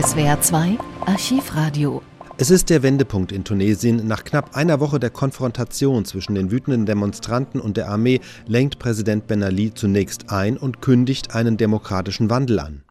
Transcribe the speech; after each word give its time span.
SWR 0.00 0.40
2 0.40 0.78
Archivradio. 1.06 2.02
Es 2.36 2.50
ist 2.50 2.70
der 2.70 2.84
Wendepunkt 2.84 3.32
in 3.32 3.42
Tunesien. 3.42 4.06
Nach 4.06 4.22
knapp 4.22 4.54
einer 4.54 4.78
Woche 4.78 5.00
der 5.00 5.10
Konfrontation 5.10 6.04
zwischen 6.04 6.36
den 6.36 6.52
wütenden 6.52 6.86
Demonstranten 6.86 7.60
und 7.60 7.76
der 7.76 7.88
Armee 7.88 8.20
lenkt 8.46 8.78
Präsident 8.78 9.26
Ben 9.26 9.42
Ali 9.42 9.74
zunächst 9.74 10.30
ein 10.30 10.56
und 10.56 10.80
kündigt 10.80 11.34
einen 11.34 11.56
demokratischen 11.56 12.30
Wandel 12.30 12.60
an. 12.60 12.84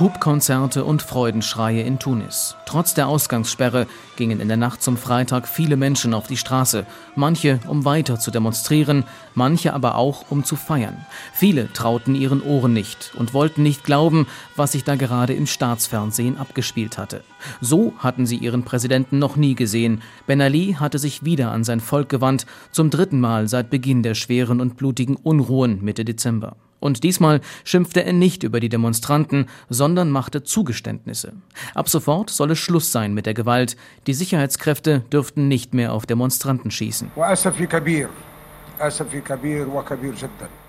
Hubkonzerte 0.00 0.86
und 0.86 1.02
Freudenschreie 1.02 1.82
in 1.82 1.98
Tunis. 1.98 2.56
Trotz 2.64 2.94
der 2.94 3.06
Ausgangssperre 3.06 3.86
gingen 4.16 4.40
in 4.40 4.48
der 4.48 4.56
Nacht 4.56 4.82
zum 4.82 4.96
Freitag 4.96 5.46
viele 5.46 5.76
Menschen 5.76 6.14
auf 6.14 6.26
die 6.26 6.38
Straße, 6.38 6.86
manche 7.16 7.60
um 7.68 7.84
weiter 7.84 8.18
zu 8.18 8.30
demonstrieren, 8.30 9.04
manche 9.34 9.74
aber 9.74 9.96
auch 9.96 10.30
um 10.30 10.42
zu 10.42 10.56
feiern. 10.56 11.04
Viele 11.34 11.70
trauten 11.74 12.14
ihren 12.14 12.40
Ohren 12.40 12.72
nicht 12.72 13.12
und 13.18 13.34
wollten 13.34 13.62
nicht 13.62 13.84
glauben, 13.84 14.26
was 14.56 14.72
sich 14.72 14.84
da 14.84 14.96
gerade 14.96 15.34
im 15.34 15.46
Staatsfernsehen 15.46 16.38
abgespielt 16.38 16.96
hatte. 16.96 17.22
So 17.60 17.92
hatten 17.98 18.24
sie 18.24 18.36
ihren 18.36 18.62
Präsidenten 18.62 19.18
noch 19.18 19.36
nie 19.36 19.54
gesehen. 19.54 20.00
Ben 20.26 20.40
Ali 20.40 20.76
hatte 20.80 20.98
sich 20.98 21.26
wieder 21.26 21.50
an 21.50 21.62
sein 21.62 21.80
Volk 21.80 22.08
gewandt, 22.08 22.46
zum 22.72 22.88
dritten 22.88 23.20
Mal 23.20 23.48
seit 23.48 23.68
Beginn 23.68 24.02
der 24.02 24.14
schweren 24.14 24.62
und 24.62 24.78
blutigen 24.78 25.16
Unruhen 25.16 25.84
Mitte 25.84 26.06
Dezember. 26.06 26.56
Und 26.80 27.04
diesmal 27.04 27.40
schimpfte 27.64 28.04
er 28.04 28.12
nicht 28.12 28.42
über 28.42 28.58
die 28.58 28.68
Demonstranten, 28.68 29.46
sondern 29.68 30.10
machte 30.10 30.42
Zugeständnisse. 30.42 31.34
Ab 31.74 31.88
sofort 31.88 32.30
solle 32.30 32.56
Schluss 32.56 32.90
sein 32.90 33.14
mit 33.14 33.26
der 33.26 33.34
Gewalt. 33.34 33.76
Die 34.06 34.14
Sicherheitskräfte 34.14 35.00
dürften 35.12 35.48
nicht 35.48 35.74
mehr 35.74 35.92
auf 35.92 36.06
Demonstranten 36.06 36.70
schießen. 36.70 37.12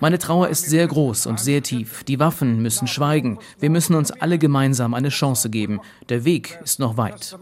Meine 0.00 0.18
Trauer 0.18 0.48
ist 0.48 0.66
sehr 0.66 0.86
groß 0.86 1.26
und 1.26 1.40
sehr 1.40 1.62
tief. 1.62 2.04
Die 2.04 2.20
Waffen 2.20 2.60
müssen 2.60 2.86
schweigen. 2.86 3.38
Wir 3.58 3.70
müssen 3.70 3.94
uns 3.94 4.10
alle 4.10 4.38
gemeinsam 4.38 4.92
eine 4.92 5.08
Chance 5.08 5.48
geben. 5.48 5.80
Der 6.10 6.24
Weg 6.24 6.58
ist 6.62 6.78
noch 6.78 6.98
weit. 6.98 7.38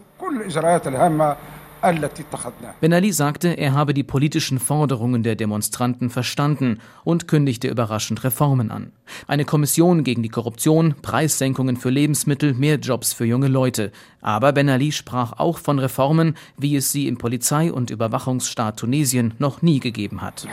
Ben 1.81 2.93
Ali 2.93 3.11
sagte, 3.11 3.49
er 3.49 3.73
habe 3.73 3.93
die 3.93 4.03
politischen 4.03 4.59
Forderungen 4.59 5.23
der 5.23 5.35
Demonstranten 5.35 6.09
verstanden 6.09 6.79
und 7.03 7.27
kündigte 7.27 7.67
überraschend 7.67 8.23
Reformen 8.23 8.69
an. 8.69 8.91
Eine 9.27 9.45
Kommission 9.45 10.03
gegen 10.03 10.21
die 10.21 10.29
Korruption, 10.29 10.95
Preissenkungen 11.01 11.77
für 11.77 11.89
Lebensmittel, 11.89 12.53
mehr 12.53 12.75
Jobs 12.75 13.13
für 13.13 13.25
junge 13.25 13.47
Leute. 13.47 13.91
Aber 14.21 14.53
Ben 14.53 14.69
Ali 14.69 14.91
sprach 14.91 15.33
auch 15.33 15.57
von 15.57 15.79
Reformen, 15.79 16.35
wie 16.57 16.75
es 16.75 16.91
sie 16.91 17.07
im 17.07 17.17
Polizei- 17.17 17.71
und 17.71 17.89
Überwachungsstaat 17.89 18.77
Tunesien 18.77 19.33
noch 19.39 19.61
nie 19.61 19.79
gegeben 19.79 20.21
hat. 20.21 20.47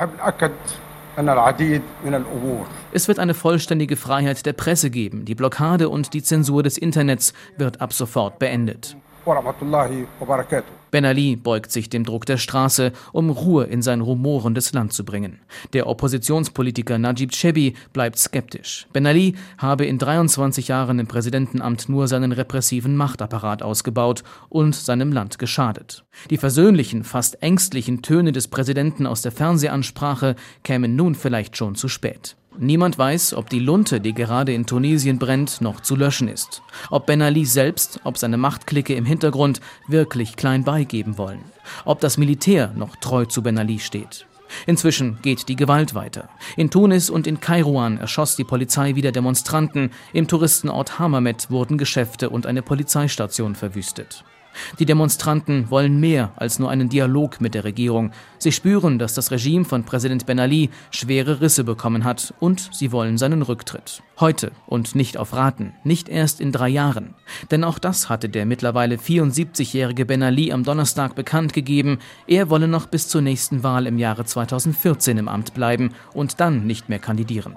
Es 2.93 3.09
wird 3.09 3.19
eine 3.19 3.34
vollständige 3.34 3.97
Freiheit 3.97 4.47
der 4.47 4.53
Presse 4.53 4.89
geben. 4.89 5.25
Die 5.25 5.34
Blockade 5.34 5.89
und 5.89 6.15
die 6.15 6.23
Zensur 6.23 6.62
des 6.62 6.79
Internets 6.79 7.34
wird 7.56 7.81
ab 7.81 7.93
sofort 7.93 8.39
beendet. 8.39 8.97
Ben 10.91 11.05
Ali 11.05 11.37
beugt 11.37 11.71
sich 11.71 11.91
dem 11.91 12.05
Druck 12.05 12.25
der 12.25 12.39
Straße, 12.39 12.93
um 13.12 13.31
Ruhe 13.31 13.65
in 13.65 13.83
sein 13.83 14.01
rumorendes 14.01 14.73
Land 14.73 14.93
zu 14.93 15.05
bringen. 15.05 15.41
Der 15.75 15.87
Oppositionspolitiker 15.87 16.98
Najib 16.98 17.33
Chebi 17.33 17.75
bleibt 17.93 18.19
skeptisch. 18.19 18.87
Ben 18.93 19.06
Ali 19.06 19.34
habe 19.59 19.84
in 19.84 19.99
23 19.99 20.69
Jahren 20.69 20.99
im 20.99 21.06
Präsidentenamt 21.06 21.89
nur 21.89 22.09
seinen 22.09 22.33
repressiven 22.33 22.97
Machtapparat 22.97 23.62
ausgebaut 23.62 24.23
und 24.49 24.75
seinem 24.75 25.12
Land 25.12 25.39
geschadet. 25.39 26.05
Die 26.31 26.39
versöhnlichen, 26.39 27.05
fast 27.05 27.43
ängstlichen 27.43 28.03
Töne 28.03 28.33
des 28.33 28.49
Präsidenten 28.49 29.06
aus 29.06 29.21
der 29.23 29.33
Fernsehansprache 29.33 30.37
kämen 30.65 30.97
nun 30.97 31.15
vielleicht 31.15 31.56
schon 31.56 31.75
zu 31.75 31.89
spät. 31.89 32.37
Niemand 32.61 32.98
weiß, 32.98 33.34
ob 33.34 33.48
die 33.48 33.61
Lunte, 33.61 34.01
die 34.01 34.14
gerade 34.14 34.53
in 34.53 34.67
Tunesien 34.67 35.20
brennt, 35.20 35.61
noch 35.61 35.81
zu 35.81 35.95
löschen 35.95 36.27
ist. 36.27 36.62
Ob 36.91 37.06
Ben 37.06 37.23
Ali 37.23 37.45
selbst, 37.45 38.00
ob 38.03 38.19
seine 38.19 38.37
Machtklicke 38.37 38.95
im 38.95 39.05
Hintergrund 39.05 39.61
wirklich 39.87 40.34
klein 40.34 40.65
beigeben 40.65 41.19
wollen. 41.19 41.45
Ob 41.84 42.00
das 42.00 42.19
Militär 42.19 42.72
noch 42.75 42.97
treu 42.97 43.27
zu 43.27 43.43
Ben 43.43 43.59
Ali 43.59 43.78
steht. 43.78 44.27
Inzwischen 44.66 45.19
geht 45.22 45.49
die 45.49 45.55
Gewalt 45.55 45.94
weiter. 45.94 46.31
In 46.56 46.71
Tunis 46.71 47.10
und 47.10 47.28
in 47.28 47.38
Kairouan 47.38 47.99
erschoss 47.99 48.34
die 48.34 48.44
Polizei 48.44 48.97
wieder 48.97 49.12
Demonstranten. 49.12 49.91
Im 50.12 50.27
Touristenort 50.27 50.99
Hammamet 50.99 51.50
wurden 51.50 51.78
Geschäfte 51.78 52.28
und 52.28 52.44
eine 52.44 52.62
Polizeistation 52.62 53.54
verwüstet. 53.54 54.25
Die 54.79 54.87
Demonstranten 54.87 55.71
wollen 55.71 56.01
mehr 56.01 56.33
als 56.37 56.59
nur 56.59 56.71
einen 56.71 56.89
Dialog 56.89 57.41
mit 57.41 57.55
der 57.55 57.65
Regierung. 57.65 58.13
Sie 58.39 58.53
spüren, 58.53 58.99
dass 58.99 59.15
das 59.15 59.31
Regime 59.31 59.65
von 59.65 59.85
Präsident 59.85 60.27
Ben 60.27 60.39
Ali 60.39 60.71
schwere 60.91 61.41
Risse 61.41 61.65
bekommen 61.65 62.05
hat 62.05 62.35
und 62.41 62.71
sie 62.73 62.93
wollen 62.93 63.19
seinen 63.19 63.43
Rücktritt. 63.43 64.03
Heute 64.21 64.53
und 64.67 64.95
nicht 64.95 65.17
auf 65.17 65.33
Raten, 65.33 65.75
nicht 65.85 66.09
erst 66.09 66.41
in 66.41 66.53
drei 66.53 66.69
Jahren. 66.69 67.15
Denn 67.51 67.65
auch 67.65 67.79
das 67.79 68.09
hatte 68.09 68.29
der 68.29 68.47
mittlerweile 68.47 68.97
74-jährige 68.97 70.07
Ben 70.07 70.23
Ali 70.23 70.53
am 70.53 70.65
Donnerstag 70.65 71.15
bekannt 71.15 71.53
gegeben. 71.53 71.99
Er 72.27 72.51
wolle 72.51 72.69
noch 72.69 72.87
bis 72.87 73.09
zur 73.09 73.21
nächsten 73.21 73.63
Wahl 73.63 73.87
im 73.87 73.99
Jahre 73.99 74.25
2014 74.25 75.19
im 75.19 75.29
Amt 75.29 75.55
bleiben 75.55 75.95
und 76.15 76.41
dann 76.41 76.67
nicht 76.67 76.89
mehr 76.89 76.99
kandidieren. 76.99 77.57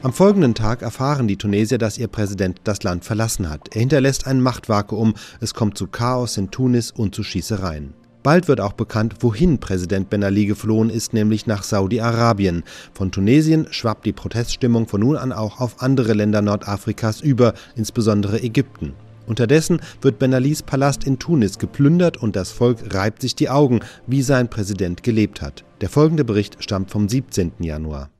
Am 0.00 0.12
folgenden 0.12 0.54
Tag 0.54 0.82
erfahren 0.82 1.26
die 1.26 1.36
Tunesier, 1.36 1.76
dass 1.76 1.98
ihr 1.98 2.06
Präsident 2.06 2.60
das 2.62 2.84
Land 2.84 3.04
verlassen 3.04 3.50
hat. 3.50 3.74
Er 3.74 3.80
hinterlässt 3.80 4.28
ein 4.28 4.40
Machtvakuum, 4.40 5.14
es 5.40 5.54
kommt 5.54 5.76
zu 5.76 5.88
Chaos 5.88 6.36
in 6.36 6.52
Tunis 6.52 6.92
und 6.92 7.16
zu 7.16 7.24
Schießereien. 7.24 7.94
Bald 8.22 8.46
wird 8.46 8.60
auch 8.60 8.74
bekannt, 8.74 9.16
wohin 9.20 9.58
Präsident 9.58 10.08
Ben 10.08 10.22
Ali 10.22 10.46
geflohen 10.46 10.88
ist, 10.88 11.14
nämlich 11.14 11.48
nach 11.48 11.64
Saudi-Arabien. 11.64 12.62
Von 12.92 13.10
Tunesien 13.10 13.66
schwappt 13.70 14.06
die 14.06 14.12
Proteststimmung 14.12 14.86
von 14.86 15.00
nun 15.00 15.16
an 15.16 15.32
auch 15.32 15.60
auf 15.60 15.82
andere 15.82 16.12
Länder 16.12 16.42
Nordafrikas 16.42 17.20
über, 17.20 17.54
insbesondere 17.74 18.40
Ägypten. 18.40 18.94
Unterdessen 19.26 19.80
wird 20.00 20.20
Ben 20.20 20.32
Alis 20.32 20.62
Palast 20.62 21.04
in 21.04 21.18
Tunis 21.18 21.58
geplündert 21.58 22.16
und 22.18 22.36
das 22.36 22.52
Volk 22.52 22.94
reibt 22.94 23.20
sich 23.20 23.34
die 23.34 23.50
Augen, 23.50 23.80
wie 24.06 24.22
sein 24.22 24.48
Präsident 24.48 25.02
gelebt 25.02 25.42
hat. 25.42 25.64
Der 25.80 25.88
folgende 25.88 26.24
Bericht 26.24 26.62
stammt 26.62 26.92
vom 26.92 27.08
17. 27.08 27.52
Januar. 27.58 28.10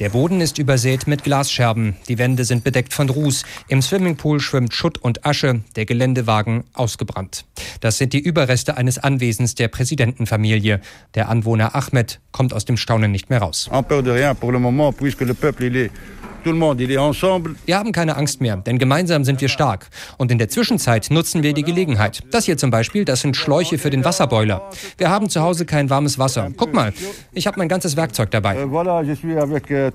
Der 0.00 0.10
Boden 0.10 0.40
ist 0.40 0.58
übersät 0.58 1.08
mit 1.08 1.24
Glasscherben. 1.24 1.96
Die 2.06 2.18
Wände 2.18 2.44
sind 2.44 2.62
bedeckt 2.62 2.94
von 2.94 3.10
Ruß. 3.10 3.42
Im 3.66 3.82
Swimmingpool 3.82 4.38
schwimmt 4.38 4.72
Schutt 4.72 4.98
und 4.98 5.26
Asche. 5.26 5.62
Der 5.74 5.86
Geländewagen 5.86 6.62
ausgebrannt. 6.72 7.44
Das 7.80 7.98
sind 7.98 8.12
die 8.12 8.20
Überreste 8.20 8.76
eines 8.76 8.98
Anwesens 8.98 9.56
der 9.56 9.66
Präsidentenfamilie. 9.66 10.80
Der 11.16 11.28
Anwohner 11.28 11.74
Ahmed 11.74 12.20
kommt 12.30 12.52
aus 12.54 12.64
dem 12.64 12.76
Staunen 12.76 13.10
nicht 13.10 13.28
mehr 13.28 13.40
raus. 13.40 13.68
En 13.72 13.82
peur 13.82 14.04
de 14.04 14.12
rien 14.12 14.36
pour 14.36 14.52
le 14.52 14.60
moment, 14.60 14.96
puisque 14.96 15.22
le 15.22 15.34
peuple 15.34 15.64
il 15.64 15.76
est 15.76 15.90
wir 16.44 17.78
haben 17.78 17.92
keine 17.92 18.16
Angst 18.16 18.40
mehr, 18.40 18.56
denn 18.56 18.78
gemeinsam 18.78 19.24
sind 19.24 19.40
wir 19.40 19.48
stark. 19.48 19.88
Und 20.16 20.30
in 20.30 20.38
der 20.38 20.48
Zwischenzeit 20.48 21.10
nutzen 21.10 21.42
wir 21.42 21.52
die 21.52 21.62
Gelegenheit. 21.62 22.22
Das 22.30 22.44
hier 22.44 22.56
zum 22.56 22.70
Beispiel, 22.70 23.04
das 23.04 23.20
sind 23.20 23.36
Schläuche 23.36 23.78
für 23.78 23.90
den 23.90 24.04
Wasserboiler. 24.04 24.70
Wir 24.96 25.10
haben 25.10 25.28
zu 25.28 25.40
Hause 25.42 25.66
kein 25.66 25.90
warmes 25.90 26.18
Wasser. 26.18 26.50
Guck 26.56 26.72
mal, 26.72 26.92
ich 27.32 27.46
habe 27.46 27.58
mein 27.58 27.68
ganzes 27.68 27.96
Werkzeug 27.96 28.30
dabei. 28.30 28.56
Euh, 28.56 28.66
euh, 29.70 29.90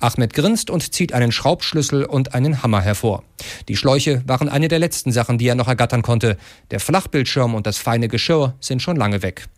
Ahmed 0.00 0.34
grinst 0.34 0.70
und 0.70 0.94
zieht 0.94 1.12
einen 1.12 1.32
Schraubschlüssel 1.32 2.04
und 2.04 2.34
einen 2.34 2.62
Hammer 2.62 2.80
hervor. 2.80 3.22
Die 3.68 3.76
Schläuche 3.76 4.22
waren 4.26 4.48
eine 4.48 4.68
der 4.68 4.78
letzten 4.78 5.12
Sachen, 5.12 5.38
die 5.38 5.48
er 5.48 5.54
noch 5.54 5.68
ergattern 5.68 6.02
konnte. 6.02 6.36
Der 6.70 6.80
Flachbildschirm 6.80 7.54
und 7.54 7.66
das 7.66 7.78
feine 7.78 8.08
Geschirr 8.08 8.54
sind 8.60 8.82
schon 8.82 8.96
lange 8.96 9.22
weg. 9.22 9.48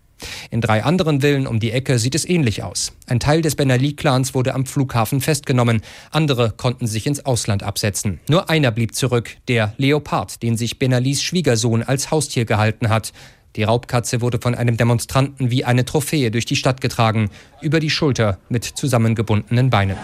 In 0.51 0.61
drei 0.61 0.84
anderen 0.84 1.21
Villen 1.21 1.47
um 1.47 1.61
die 1.61 1.71
Ecke 1.71 1.99
sieht 1.99 2.15
es 2.15 2.29
ähnlich 2.29 2.62
aus. 2.62 2.93
Ein 3.06 3.21
Teil 3.21 3.43
des 3.43 3.56
Ben 3.56 3.71
Ali-Clans 3.71 4.34
wurde 4.34 4.55
am 4.55 4.67
Flughafen 4.67 5.21
festgenommen. 5.21 5.81
Andere 6.11 6.53
konnten 6.56 6.87
sich 6.87 7.06
ins 7.06 7.25
Ausland 7.25 7.62
absetzen. 7.62 8.21
Nur 8.28 8.51
einer 8.51 8.71
blieb 8.71 8.95
zurück, 8.95 9.37
der 9.49 9.75
Leopard, 9.77 10.43
den 10.43 10.57
sich 10.57 10.78
Ben 10.78 10.95
Alis 10.95 11.23
Schwiegersohn 11.23 11.83
als 11.83 12.11
Haustier 12.11 12.45
gehalten 12.45 12.89
hat. 12.89 13.12
Die 13.56 13.62
Raubkatze 13.64 14.20
wurde 14.20 14.38
von 14.41 14.54
einem 14.54 14.76
Demonstranten 14.76 15.50
wie 15.50 15.64
eine 15.64 15.84
Trophäe 15.84 16.31
durch 16.31 16.44
die 16.44 16.56
Stadt 16.56 16.81
getragen, 16.81 17.31
über 17.60 17.81
die 17.81 17.91
Schulter 17.91 18.38
mit 18.48 18.64
zusammengebundenen 18.64 19.70
Beinen. 19.70 19.97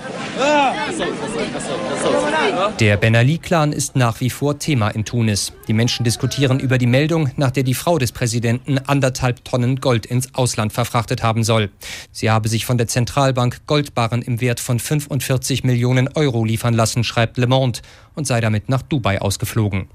Der 2.80 2.96
Ben 2.96 3.14
Ali-Clan 3.14 3.72
ist 3.72 3.96
nach 3.96 4.20
wie 4.20 4.30
vor 4.30 4.58
Thema 4.58 4.88
in 4.88 5.04
Tunis. 5.04 5.52
Die 5.68 5.72
Menschen 5.72 6.04
diskutieren 6.04 6.58
über 6.58 6.78
die 6.78 6.86
Meldung, 6.86 7.30
nach 7.36 7.50
der 7.50 7.62
die 7.62 7.74
Frau 7.74 7.98
des 7.98 8.12
Präsidenten 8.12 8.78
anderthalb 8.78 9.44
Tonnen 9.44 9.80
Gold 9.80 10.06
ins 10.06 10.34
Ausland 10.34 10.72
verfrachtet 10.72 11.22
haben 11.22 11.44
soll. 11.44 11.70
Sie 12.10 12.30
habe 12.30 12.48
sich 12.48 12.66
von 12.66 12.78
der 12.78 12.88
Zentralbank 12.88 13.66
Goldbarren 13.66 14.22
im 14.22 14.40
Wert 14.40 14.60
von 14.60 14.78
45 14.78 15.64
Millionen 15.64 16.08
Euro 16.14 16.44
liefern 16.44 16.74
lassen, 16.74 17.04
schreibt 17.04 17.38
Le 17.38 17.46
Monde, 17.46 17.80
und 18.14 18.26
sei 18.26 18.40
damit 18.40 18.68
nach 18.68 18.82
Dubai 18.82 19.20
ausgeflogen. 19.20 19.88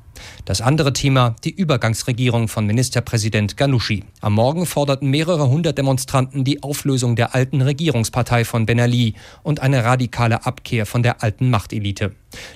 Das 0.46 0.62
andere 0.62 0.94
Thema, 0.94 1.36
die 1.44 1.52
Übergangsregierung 1.52 2.48
von 2.48 2.66
Ministerpräsident 2.66 3.58
Ghanouchi. 3.58 4.04
Am 4.22 4.34
Morgen 4.34 4.66
forderten 4.66 5.10
mehrere 5.10 5.50
hundert 5.50 5.78
Demonstranten 5.78 6.44
die 6.44 6.64
Auflösung 6.64 7.16
der 7.16 7.36
alten 7.36 7.62
Regierungspartei 7.62 8.46
von 8.46 8.66
Ben 8.66 8.80
Ali 8.80 9.16
und 9.44 9.60
eine 9.60 9.84
radikale 9.84 10.46
Abkehr 10.46 10.86
von 10.86 11.04
der 11.04 11.24
alten 11.24 11.50
Machtelite. 11.50 12.16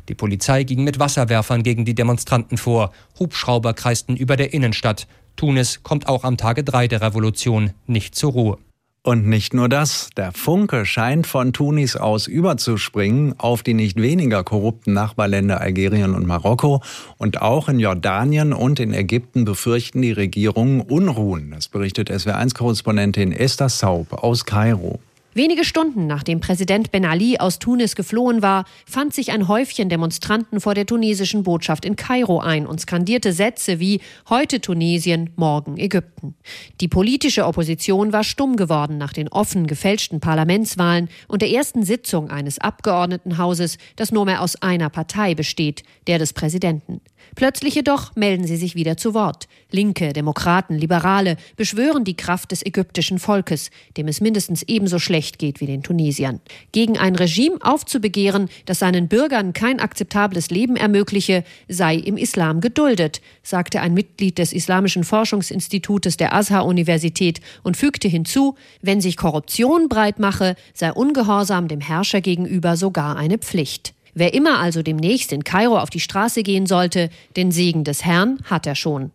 Die 0.09 0.15
Polizei 0.15 0.63
ging 0.63 0.83
mit 0.83 0.99
Wasserwerfern 0.99 1.63
gegen 1.63 1.85
die 1.85 1.95
Demonstranten 1.95 2.57
vor. 2.57 2.91
Hubschrauber 3.19 3.73
kreisten 3.73 4.15
über 4.15 4.37
der 4.37 4.53
Innenstadt. 4.53 5.07
Tunis 5.35 5.81
kommt 5.83 6.07
auch 6.07 6.23
am 6.23 6.37
Tage 6.37 6.63
3 6.63 6.87
der 6.87 7.01
Revolution 7.01 7.71
nicht 7.87 8.15
zur 8.15 8.31
Ruhe. 8.31 8.57
Und 9.05 9.27
nicht 9.27 9.53
nur 9.53 9.67
das, 9.67 10.11
der 10.15 10.31
Funke 10.31 10.85
scheint 10.85 11.27
von 11.27 11.51
Tunis 11.51 11.97
aus 11.97 12.25
überzuspringen 12.25 13.37
auf 13.37 13.61
die 13.61 13.73
nicht 13.73 14.01
weniger 14.01 14.45
korrupten 14.45 14.93
Nachbarländer 14.93 15.59
Algerien 15.59 16.15
und 16.15 16.25
Marokko. 16.25 16.81
Und 17.17 17.41
auch 17.41 17.67
in 17.67 17.79
Jordanien 17.79 18.53
und 18.53 18.79
in 18.79 18.93
Ägypten 18.93 19.43
befürchten 19.43 20.01
die 20.01 20.13
Regierungen 20.13 20.79
Unruhen. 20.79 21.51
Das 21.51 21.67
berichtet 21.67 22.09
SW1-Korrespondentin 22.09 23.33
Esther 23.33 23.67
Saub 23.67 24.13
aus 24.13 24.45
Kairo. 24.45 25.01
Wenige 25.35 25.65
Stunden 25.65 26.05
nachdem 26.05 26.41
Präsident 26.41 26.91
Ben 26.91 27.05
Ali 27.05 27.39
aus 27.39 27.57
Tunis 27.57 27.95
geflohen 27.95 28.43
war, 28.43 28.65
fand 28.85 29.15
sich 29.15 29.31
ein 29.31 29.47
Häufchen 29.47 29.89
Demonstranten 29.89 30.61
vor 30.61 30.75
der 30.75 30.85
tunesischen 30.85 31.41
Botschaft 31.41 31.85
in 31.85 31.95
Kairo 31.95 32.39
ein 32.39 32.67
und 32.67 32.79
skandierte 32.79 33.33
Sätze 33.33 33.79
wie 33.79 33.99
heute 34.29 34.61
Tunesien, 34.61 35.31
morgen 35.35 35.77
Ägypten. 35.77 36.35
Die 36.81 36.87
politische 36.87 37.47
Opposition 37.47 38.13
war 38.13 38.23
stumm 38.23 38.57
geworden 38.57 38.99
nach 38.99 39.11
den 39.11 39.27
offen 39.27 39.65
gefälschten 39.65 40.19
Parlamentswahlen 40.19 41.09
und 41.27 41.41
der 41.41 41.49
ersten 41.49 41.83
Sitzung 41.83 42.29
eines 42.29 42.59
Abgeordnetenhauses, 42.59 43.79
das 43.95 44.11
nur 44.11 44.25
mehr 44.25 44.41
aus 44.41 44.61
einer 44.61 44.91
Partei 44.91 45.33
besteht, 45.33 45.83
der 46.05 46.19
des 46.19 46.33
Präsidenten. 46.33 47.01
Plötzlich 47.35 47.73
jedoch 47.73 48.15
melden 48.15 48.45
sie 48.45 48.57
sich 48.57 48.75
wieder 48.75 48.97
zu 48.97 49.13
Wort. 49.13 49.47
Linke, 49.71 50.13
Demokraten, 50.13 50.77
Liberale 50.77 51.37
beschwören 51.55 52.03
die 52.03 52.15
Kraft 52.15 52.51
des 52.51 52.63
ägyptischen 52.63 53.17
Volkes, 53.17 53.71
dem 53.97 54.07
es 54.07 54.21
mindestens 54.21 54.61
ebenso 54.63 54.99
schlecht 55.23 55.39
geht 55.39 55.61
wie 55.61 55.65
den 55.65 55.83
Tunesiern. 55.83 56.41
Gegen 56.73 56.97
ein 56.97 57.15
Regime 57.15 57.57
aufzubegehren, 57.61 58.49
das 58.65 58.79
seinen 58.79 59.07
Bürgern 59.07 59.53
kein 59.53 59.79
akzeptables 59.79 60.49
Leben 60.49 60.75
ermögliche, 60.75 61.45
sei 61.69 61.95
im 61.95 62.17
Islam 62.17 62.59
geduldet, 62.59 63.21
sagte 63.41 63.79
ein 63.79 63.93
Mitglied 63.93 64.37
des 64.37 64.51
Islamischen 64.51 65.05
Forschungsinstitutes 65.05 66.17
der 66.17 66.33
Azhar-Universität 66.35 67.39
und 67.63 67.77
fügte 67.77 68.09
hinzu, 68.09 68.55
wenn 68.81 68.99
sich 68.99 69.15
Korruption 69.15 69.87
breit 69.87 70.19
mache, 70.19 70.55
sei 70.73 70.91
Ungehorsam 70.91 71.67
dem 71.69 71.79
Herrscher 71.79 72.19
gegenüber 72.19 72.75
sogar 72.75 73.15
eine 73.15 73.37
Pflicht. 73.37 73.93
Wer 74.13 74.33
immer 74.33 74.59
also 74.59 74.83
demnächst 74.83 75.31
in 75.31 75.43
Kairo 75.43 75.79
auf 75.79 75.89
die 75.89 76.01
Straße 76.01 76.43
gehen 76.43 76.67
sollte, 76.67 77.09
den 77.35 77.51
Segen 77.51 77.83
des 77.83 78.03
Herrn 78.03 78.39
hat 78.43 78.67
er 78.67 78.75
schon. 78.75 79.11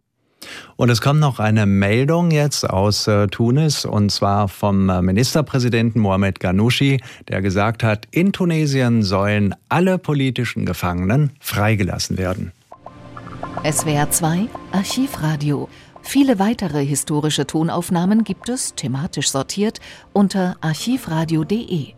Und 0.76 0.90
es 0.90 1.00
kommt 1.00 1.20
noch 1.20 1.38
eine 1.38 1.66
Meldung 1.66 2.30
jetzt 2.30 2.68
aus 2.68 3.06
äh, 3.06 3.26
Tunis 3.28 3.84
und 3.84 4.10
zwar 4.10 4.48
vom 4.48 4.88
äh, 4.88 5.02
Ministerpräsidenten 5.02 6.00
Mohamed 6.00 6.40
Ghanouchi, 6.40 7.00
der 7.28 7.42
gesagt 7.42 7.82
hat, 7.82 8.06
in 8.10 8.32
Tunesien 8.32 9.02
sollen 9.02 9.54
alle 9.68 9.98
politischen 9.98 10.64
Gefangenen 10.64 11.30
freigelassen 11.40 12.18
werden. 12.18 12.52
SWR 13.64 14.10
2 14.10 14.48
Archivradio. 14.72 15.68
Viele 16.02 16.38
weitere 16.38 16.84
historische 16.84 17.46
Tonaufnahmen 17.46 18.24
gibt 18.24 18.48
es, 18.48 18.74
thematisch 18.74 19.30
sortiert, 19.30 19.80
unter 20.12 20.56
archivradio.de. 20.60 21.97